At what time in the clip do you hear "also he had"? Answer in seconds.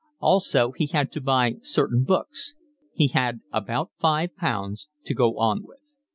0.19-1.11